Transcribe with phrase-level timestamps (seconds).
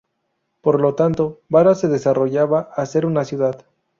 [0.61, 3.67] Por lo tanto Vara se desarrollaba a ser una ciudad.